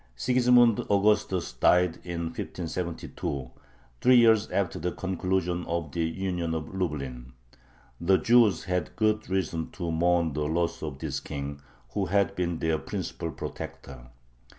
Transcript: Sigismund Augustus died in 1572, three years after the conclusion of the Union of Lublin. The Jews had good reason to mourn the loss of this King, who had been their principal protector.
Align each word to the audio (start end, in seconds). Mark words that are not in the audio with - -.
Sigismund 0.15 0.79
Augustus 0.89 1.53
died 1.53 1.99
in 2.03 2.21
1572, 2.23 3.51
three 4.01 4.15
years 4.15 4.49
after 4.49 4.79
the 4.79 4.91
conclusion 4.91 5.63
of 5.67 5.91
the 5.91 6.01
Union 6.03 6.55
of 6.55 6.73
Lublin. 6.73 7.33
The 7.99 8.17
Jews 8.17 8.63
had 8.63 8.95
good 8.95 9.29
reason 9.29 9.69
to 9.73 9.91
mourn 9.91 10.33
the 10.33 10.45
loss 10.47 10.81
of 10.81 10.97
this 10.97 11.19
King, 11.19 11.61
who 11.89 12.05
had 12.07 12.33
been 12.35 12.57
their 12.57 12.79
principal 12.79 13.29
protector. 13.29 14.07